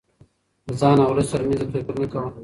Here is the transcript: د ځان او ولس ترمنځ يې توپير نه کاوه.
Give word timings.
د 0.67 0.69
ځان 0.79 0.97
او 1.01 1.09
ولس 1.11 1.27
ترمنځ 1.31 1.59
يې 1.61 1.67
توپير 1.71 1.95
نه 2.01 2.07
کاوه. 2.11 2.29